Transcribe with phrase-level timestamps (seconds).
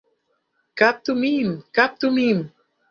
[0.83, 2.45] Kaptu min, kaptu min!